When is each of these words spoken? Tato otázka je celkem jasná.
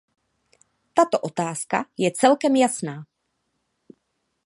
Tato 0.93 1.19
otázka 1.19 1.85
je 1.97 2.11
celkem 2.11 2.55
jasná. 2.55 3.05